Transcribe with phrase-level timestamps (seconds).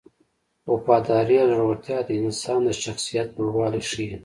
[0.73, 4.13] وفاداري او زړورتیا د انسان د شخصیت لوړوالی ښيي.